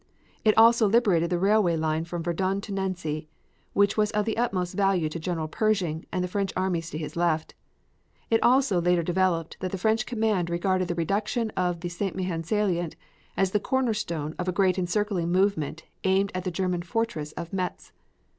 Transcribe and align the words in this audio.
It 0.43 0.57
also 0.57 0.87
liberated 0.89 1.29
the 1.29 1.37
railway 1.37 1.77
line 1.77 2.05
from 2.05 2.23
Verdun 2.23 2.59
to 2.61 2.73
Nancy, 2.73 3.29
which 3.73 3.97
was 3.97 4.09
of 4.13 4.25
the 4.25 4.35
utmost 4.35 4.73
value 4.73 5.07
to 5.09 5.19
General 5.19 5.47
Pershing 5.47 6.07
and 6.11 6.23
the 6.23 6.27
French 6.27 6.51
armies 6.57 6.89
to 6.89 6.97
his 6.97 7.15
left. 7.15 7.53
It 8.31 8.41
also 8.41 8.81
later 8.81 9.03
developed 9.03 9.57
that 9.59 9.71
the 9.71 9.77
French 9.77 10.07
command 10.07 10.49
regarded 10.49 10.87
the 10.87 10.95
reduction 10.95 11.51
of 11.51 11.81
the 11.81 11.89
St. 11.89 12.15
Mihiel 12.15 12.43
salient 12.43 12.95
as 13.37 13.51
the 13.51 13.59
corner 13.59 13.93
stone 13.93 14.33
of 14.39 14.47
a 14.47 14.51
great 14.51 14.79
encircling 14.79 15.31
movement 15.31 15.83
aimed 16.03 16.31
at 16.33 16.45
the 16.45 16.49
German 16.49 16.81
fortress 16.81 17.31
of 17.33 17.53
Metz. 17.53 17.91